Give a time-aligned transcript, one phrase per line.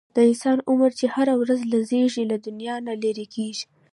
[0.15, 3.65] د انسان عمر چې هره ورځ لږیږي، له دنیا نه لیري کیږي